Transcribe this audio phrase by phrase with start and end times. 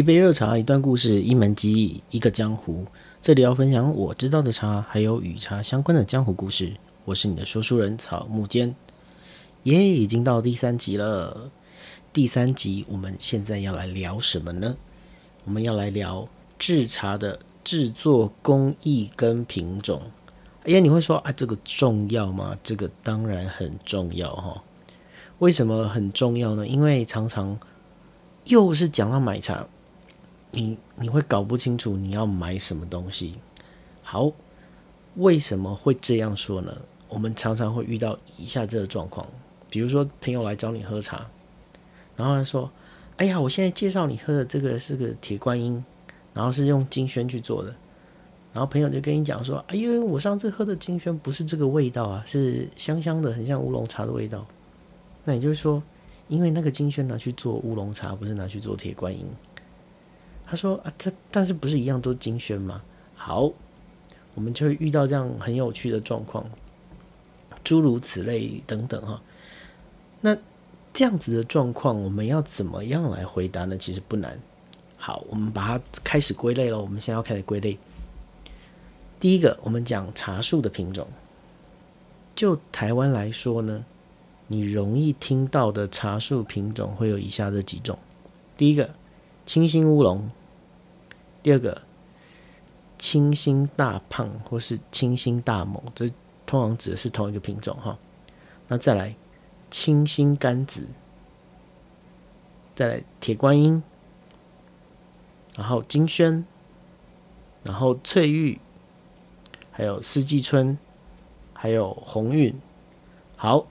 [0.00, 2.86] 一杯热茶，一段故事，一门技艺，一个江湖。
[3.20, 6.72] 这里要分享我知道的茶，还有与茶相关的江湖故事。
[7.04, 8.74] 我是你的说书人草木间。
[9.64, 11.50] 耶，已经到第三集了。
[12.14, 14.74] 第三集，我们现在要来聊什么呢？
[15.44, 16.26] 我们要来聊
[16.58, 20.00] 制茶的制作工艺跟品种。
[20.64, 22.56] 哎呀，你会说啊，这个重要吗？
[22.62, 24.64] 这个当然很重要哈。
[25.40, 26.66] 为什么很重要呢？
[26.66, 27.58] 因为常常
[28.46, 29.68] 又是讲到买茶。
[30.52, 33.36] 你你会搞不清楚你要买什么东西。
[34.02, 34.30] 好，
[35.16, 36.76] 为什么会这样说呢？
[37.08, 39.26] 我们常常会遇到以下这个状况，
[39.68, 41.26] 比如说朋友来找你喝茶，
[42.16, 42.70] 然后他说
[43.18, 45.84] ：“哎呀，我现在介绍你喝的这个是个铁观音，
[46.32, 47.74] 然后是用金萱去做的。”
[48.52, 54.46] 然后朋友就跟你讲说：“哎呦，我上次喝的金萱不是这个味道啊，是香香的，很像乌龙茶的味道。”
[55.24, 55.82] 那也就是说，
[56.28, 59.24] 因为那个金萱拿去做乌龙茶，不是拿去做铁观音。
[60.50, 62.82] 他说啊，他但是不是一样都精选吗？
[63.14, 63.52] 好，
[64.34, 66.44] 我们就会遇到这样很有趣的状况，
[67.62, 69.22] 诸如此类等等哈。
[70.20, 70.36] 那
[70.92, 73.78] 这样子的状况，我们要怎么样来回答呢？
[73.78, 74.36] 其实不难。
[74.96, 76.80] 好，我们把它开始归类了。
[76.80, 77.78] 我们现在要开始归类。
[79.20, 81.06] 第一个，我们讲茶树的品种。
[82.34, 83.84] 就台湾来说呢，
[84.48, 87.96] 你容易听到的茶树品种会有以下这几种。
[88.56, 88.90] 第一个，
[89.46, 90.28] 清新乌龙。
[91.42, 91.82] 第二个，
[92.98, 96.06] 清新大胖或是清新大猛，这
[96.44, 97.98] 通常指的是同一个品种哈。
[98.68, 99.16] 那再来，
[99.70, 100.86] 清新甘子，
[102.74, 103.82] 再来铁观音，
[105.56, 106.44] 然后金萱，
[107.62, 108.60] 然后翠玉，
[109.70, 110.78] 还有四季春，
[111.54, 112.54] 还有红韵。
[113.36, 113.66] 好，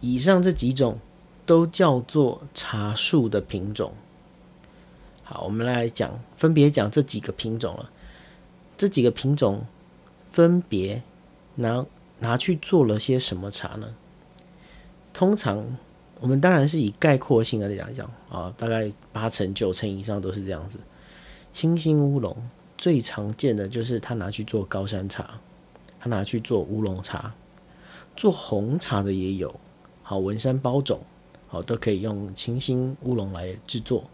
[0.00, 0.98] 以上这几种
[1.46, 3.94] 都叫做茶树的品种。
[5.24, 7.90] 好，我们来讲，分别讲这几个品种了。
[8.76, 9.64] 这几个品种
[10.30, 11.02] 分别
[11.54, 11.86] 拿
[12.18, 13.94] 拿去做了些什么茶呢？
[15.14, 15.64] 通常
[16.20, 20.78] 我们当然是以概括性的来讲讲啊，大概八成九成以上都是这样子。
[21.50, 22.36] 清新乌龙
[22.76, 25.40] 最常见的就是他拿去做高山茶，
[25.98, 27.32] 他拿去做乌龙茶，
[28.14, 29.54] 做红茶的也有。
[30.02, 31.00] 好，文山包种
[31.48, 34.04] 好都可以用清新乌龙来制作。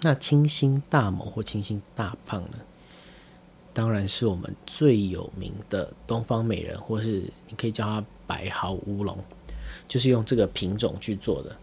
[0.00, 2.58] 那清新大猛或清新大胖呢？
[3.74, 9.16] 当然是我们最有名的东方美人，或是你可以叫它白毫乌龙，
[9.86, 11.56] 就是用这个品种去做的。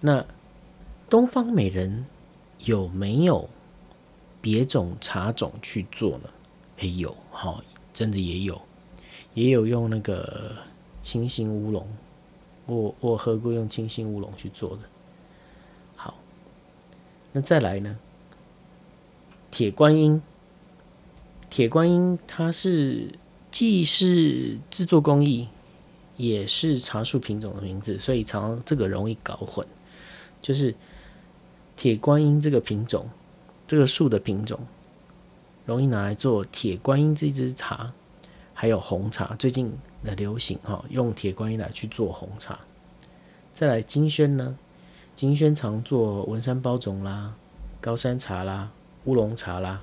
[0.00, 0.24] 那
[1.08, 2.04] 东方美人
[2.64, 3.48] 有没有
[4.40, 6.30] 别种茶种去做呢？
[6.80, 7.62] 也有，哈，
[7.92, 8.60] 真的也有，
[9.34, 10.56] 也有用那个
[11.00, 11.86] 清新乌龙，
[12.66, 14.78] 我我喝过用清新乌龙去做的。
[17.36, 17.98] 那再来呢？
[19.50, 20.22] 铁观音，
[21.50, 23.18] 铁观音它是
[23.50, 25.48] 既是制作工艺，
[26.16, 29.66] 也是茶树品种的名字，所以常常这个容易搞混。
[30.40, 30.72] 就是
[31.74, 33.08] 铁观音这个品种，
[33.66, 34.60] 这个树的品种，
[35.66, 37.92] 容易拿来做铁观音这支茶，
[38.52, 39.34] 还有红茶。
[39.34, 42.60] 最近的流行哈，用铁观音来去做红茶。
[43.52, 44.56] 再来金萱呢？
[45.14, 47.34] 金萱常做文山包种啦、
[47.80, 48.70] 高山茶啦、
[49.04, 49.80] 乌龙茶啦，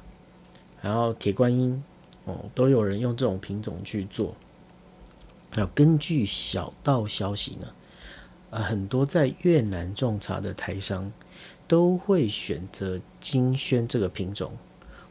[0.82, 1.82] 然后铁观音
[2.26, 4.36] 哦，都有人用这种品种去做。
[5.56, 7.68] 有根据小道消息呢，
[8.50, 11.12] 呃，很多在越南种茶的台商
[11.68, 14.52] 都会选择金萱这个品种。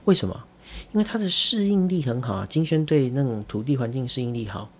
[0.04, 0.44] 为什么？
[0.92, 4.70] 因为它的适应力很好啊，金萱对那种土地环境适应力好，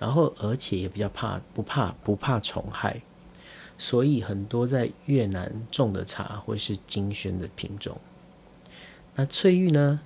[0.00, 3.00] 然后而且也比较怕不怕不怕虫害。
[3.80, 7.96] 所以很多在越南种的茶会是精选的品种。
[9.14, 10.00] 那翠玉呢？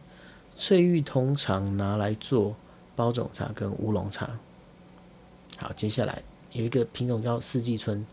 [0.56, 2.54] 翠玉通常拿来做
[2.94, 4.38] 包种茶跟乌龙茶。
[5.58, 6.22] 好，接下来
[6.52, 8.06] 有一个品种叫四季春。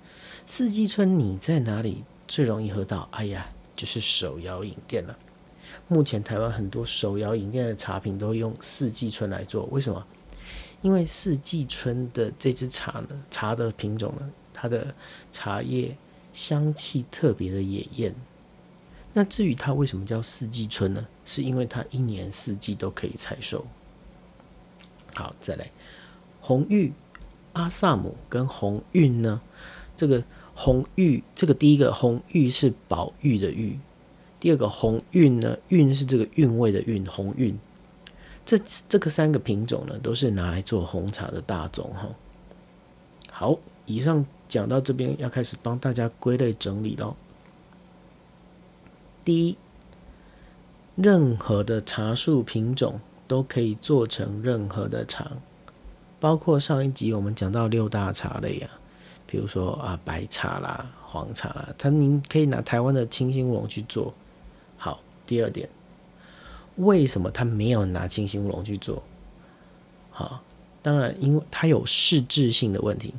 [0.48, 3.08] 四季春你在哪里最容易喝到？
[3.12, 5.16] 哎呀，就是手摇饮店了。
[5.88, 10.04] 目前台湾很多手摇饮店的茶品都用四季春来做，为什么？
[10.82, 14.28] 因为四季春的这支茶呢，茶的品种呢？
[14.62, 14.94] 它的
[15.32, 15.98] 茶叶
[16.34, 18.14] 香气特别的野艳。
[19.12, 21.08] 那至于它为什么叫四季春呢？
[21.26, 23.66] 是因为它一年四季都可以采收。
[25.16, 25.68] 好，再来
[26.40, 26.94] 红玉、
[27.54, 29.42] 阿萨姆跟红韵呢？
[29.98, 30.24] 这个
[30.54, 33.80] 红玉，这个第一个红玉是宝玉的玉，
[34.40, 35.58] 第二个红韵呢？
[35.70, 37.58] 韵是这个韵味的韵，红韵。
[38.46, 42.08] 这这个三个品种呢，都是拿来做红茶的大种哈。
[43.32, 43.58] 好。
[43.94, 47.16] 以上讲到这边，要开始帮大家归类整理喽。
[49.26, 49.58] 第一，
[50.96, 55.32] 任何的茶树品种都可以做成任何的茶，
[56.20, 58.70] 包括上一集我们讲到六大茶类啊，
[59.28, 64.14] 比如说啊白茶啦、黄茶啦，它您可以拿台湾的清新乌龙去做。
[64.78, 65.70] 好，第二点，
[66.78, 69.04] 为什么他没有拿清新乌龙去做？
[70.10, 70.42] 好，
[70.82, 73.14] 当然，因为它有适制性的问题。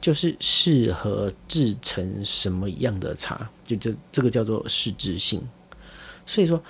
[0.00, 5.40] 就是适合制成什么样的茶，就这这个叫做适制性。
[6.26, 6.62] 所以说，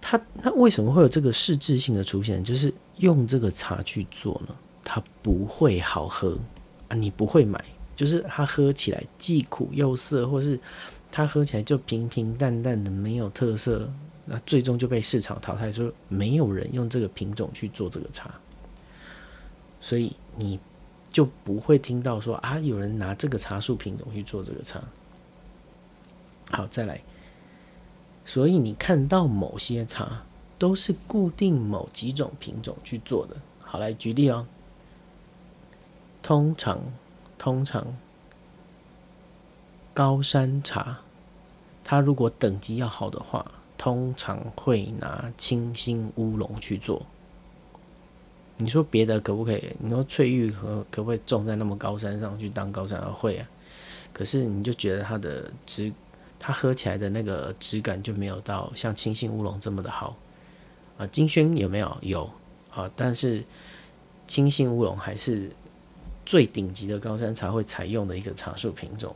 [0.00, 2.42] 它它为什么会有这个适制性的出现？
[2.42, 6.38] 就是用这个茶去做呢，它不会好喝
[6.88, 7.62] 啊，你不会买。
[7.96, 10.58] 就是它喝起来既苦又涩，或是
[11.10, 13.90] 它喝起来就平平淡淡的，没有特色，
[14.24, 18.34] 那最终就被市场淘汰，说没有人用这个品种去做这个茶。
[19.80, 20.58] 所以你。
[21.14, 24.82] 就不会听到说啊，有人拿这个茶树品种去做这个茶。
[26.50, 27.00] 好，再来。
[28.24, 30.24] 所以你看到某些茶
[30.58, 33.36] 都是固定某几种品种去做的。
[33.60, 34.44] 好，来举例哦。
[36.20, 36.80] 通常，
[37.38, 37.86] 通常
[39.92, 40.98] 高山茶，
[41.84, 47.06] 它如果等级要好的话，通常会拿清新乌龙去做。
[48.58, 49.62] 你说别的可不可以？
[49.80, 53.48] 你说翠玉和可不可以种在那么高山上去当高山会啊？
[54.12, 55.92] 可是你就觉得它的质，
[56.38, 60.16] 它喝起来的那个质感就没有到像清新乌龙这么的好
[60.96, 61.06] 啊。
[61.08, 61.98] 金萱有没有？
[62.02, 62.30] 有
[62.72, 63.42] 啊，但是
[64.24, 65.50] 清新乌龙还是
[66.24, 69.14] 最顶级的高山茶会采用的一个茶树品种。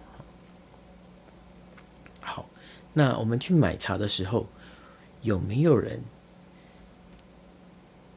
[2.20, 2.44] 好，
[2.92, 4.46] 那我们去买茶的时候，
[5.22, 6.02] 有没有人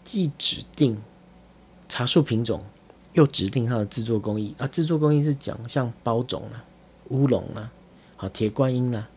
[0.03, 0.99] 既指定？
[1.91, 2.63] 茶树品种
[3.11, 6.63] 又指定它的制作工艺啊，制作工艺是讲像包种啦、
[7.09, 7.69] 乌龙啦、
[8.15, 9.09] 好铁观音啦、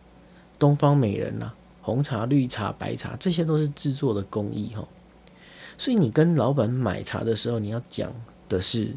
[0.59, 4.85] 东方美人啦、红茶、绿茶、白茶，这些都是制作的工艺哈。
[5.77, 8.11] 所以你跟老板买茶的时候，你要讲
[8.49, 8.93] 的是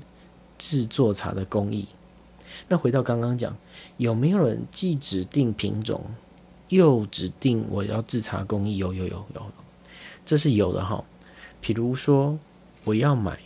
[0.58, 1.86] 制作茶的工艺。
[2.66, 3.56] 那回到刚刚讲，
[3.96, 6.04] 有没有人既指定品种，
[6.70, 8.78] 又指定我要制茶工艺？
[8.78, 9.42] 有有有有，
[10.24, 11.04] 这是有的哈。
[11.60, 12.36] 比如说
[12.82, 13.38] 我要买。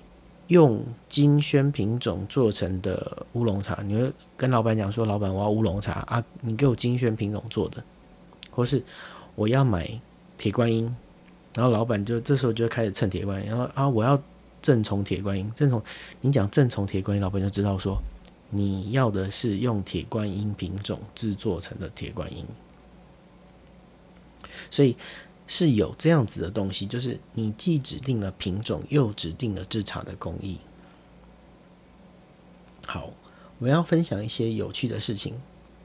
[0.49, 7.83] 用金萱品种做成的乌龙茶，你会跟老板讲说：“老板，我要乌龙茶啊，你给我金萱品种做的。”
[8.50, 8.83] 或是
[9.35, 9.89] 我要买
[10.37, 10.94] 铁观音，
[11.55, 14.21] 然后老板就这时候就开始称铁观音，然后啊，我要
[14.61, 15.83] 正从铁观音，正从
[16.21, 17.99] 你讲正从铁观音，老板就知道说
[18.50, 22.44] 你要的是用铁观音品种制作成的铁观音，
[24.71, 24.97] 所以。
[25.53, 30.57] 是有这样子的东西，就是你既指定了品种，又指定了制茶的工艺。
[32.87, 33.11] 好，
[33.59, 35.39] 我要分享一些有趣的事情，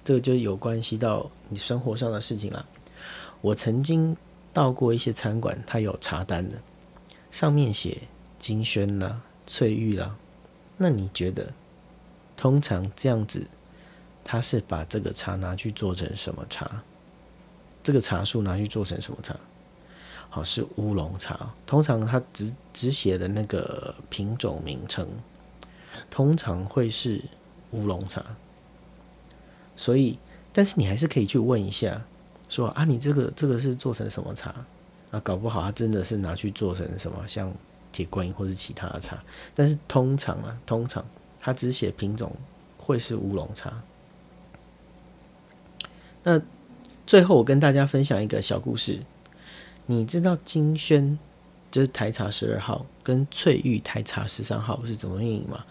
[0.06, 2.66] 这个就有关系到你生活上的事情了。
[3.42, 4.16] 我曾经
[4.54, 6.62] 到过一些餐馆，它有茶单的，
[7.30, 8.04] 上面写
[8.40, 10.16] 金萱啦、翠玉啦。
[10.78, 11.52] 那你觉得，
[12.38, 13.46] 通常这样子，
[14.24, 16.84] 他是把这个茶拿去做成什么茶？
[17.84, 19.36] 这个茶树拿去做成什么茶？
[20.30, 25.08] 好是乌龙茶，通常它只只写的那个品种名称，
[26.12, 27.22] 通常会是
[27.72, 28.24] 乌龙茶。
[29.76, 30.20] 所以，
[30.52, 32.02] 但是你还是可以去问一下，
[32.50, 34.54] 说啊，你这个这个是做成什么茶？
[35.12, 37.52] 啊，搞不好它真的是拿去做成什么像
[37.92, 39.18] 铁观音或是其他的茶。
[39.56, 41.04] 但是通常啊，通常
[41.40, 42.36] 它只写品种
[42.78, 43.82] 会是乌龙茶。
[46.24, 46.42] 那
[47.06, 49.00] 最后我跟大家分享一个小故事。
[49.88, 51.18] 你知道金萱
[51.72, 55.66] 就是台茶十二号跟翠玉台茶十三号是怎么运营吗？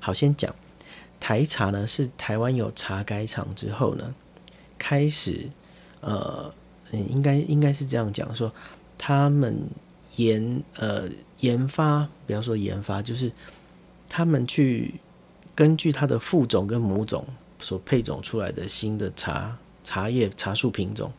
[0.00, 0.54] 好，先讲
[1.18, 4.14] 台茶呢，是台湾有茶改厂之后呢，
[4.76, 5.48] 开始
[6.00, 6.52] 呃，
[6.92, 8.52] 应该应该是这样讲说，
[8.98, 9.56] 他们
[10.16, 11.08] 研呃
[11.38, 13.30] 研发，比方说研发，就是
[14.08, 14.94] 他们去
[15.54, 17.24] 根据它的副种跟母种
[17.60, 21.12] 所配种出来的新的茶茶叶茶树品种。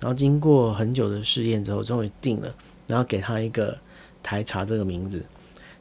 [0.00, 2.54] 然后经过很久的试验之后，终于定了，
[2.86, 3.78] 然后给他一个
[4.22, 5.24] 台茶这个名字。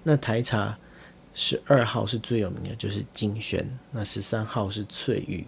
[0.04, 0.78] 那台茶
[1.34, 3.68] 十二号是最有名的，就是金萱。
[3.92, 5.46] 那十三号是翠玉。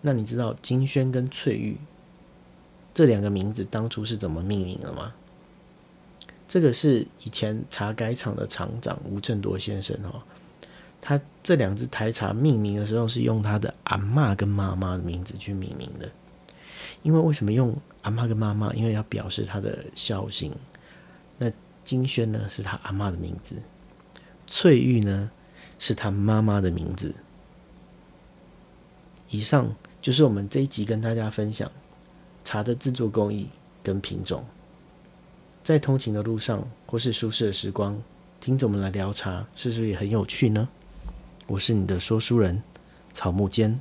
[0.00, 1.76] 那你知道金萱跟翠玉
[2.94, 5.12] 这两个名字当初是怎么命名的吗？
[6.46, 10.22] 这个是以前茶改厂的厂长吴振铎先生哦，
[11.00, 16.08] 他这两只台茶命名的时候是用他的阿妈跟妈妈的名字去命名的。
[17.02, 18.72] 因为为什么用阿妈跟妈妈？
[18.74, 20.52] 因为要表示他的孝心。
[21.38, 21.50] 那
[21.84, 23.54] 金萱呢，是他阿妈的名字；
[24.46, 25.30] 翠玉呢，
[25.78, 27.14] 是他妈妈的名字。
[29.30, 31.70] 以上就是我们这一集跟大家分享
[32.44, 33.48] 茶的制作工艺
[33.82, 34.44] 跟品种。
[35.62, 38.00] 在通勤的路上或是舒适的时光，
[38.40, 40.68] 听着我们来聊茶，是不是也很有趣呢？
[41.46, 42.62] 我是你的说书人
[43.12, 43.78] 草木间。